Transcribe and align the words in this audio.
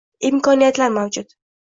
imkoniyatlar 0.27 0.89
mavjud. 0.95 1.27